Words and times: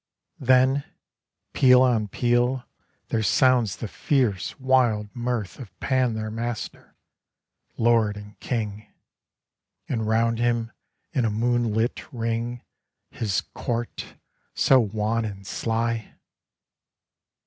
Then, 0.39 0.83
peal 1.53 1.83
on 1.83 2.07
peal, 2.07 2.63
there 3.09 3.21
sounds 3.21 3.75
the 3.75 3.87
fierce 3.87 4.59
wild 4.59 5.15
mirth 5.15 5.59
Of 5.59 5.79
Pan 5.79 6.15
their 6.15 6.31
master, 6.31 6.95
lord 7.77 8.17
and 8.17 8.39
king,— 8.39 8.87
And 9.87 10.07
round 10.07 10.39
him 10.39 10.71
in 11.13 11.23
a 11.23 11.29
moonlit 11.29 12.11
ring 12.11 12.63
His 13.11 13.41
court, 13.53 14.15
so 14.55 14.79
wan 14.79 15.23
and 15.23 15.45
sly 15.45 16.15